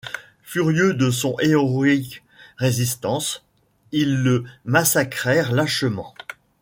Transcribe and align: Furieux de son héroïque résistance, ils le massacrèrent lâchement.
Furieux 0.41 0.95
de 0.95 1.11
son 1.11 1.35
héroïque 1.41 2.23
résistance, 2.57 3.43
ils 3.91 4.23
le 4.23 4.45
massacrèrent 4.65 5.51
lâchement. 5.51 6.15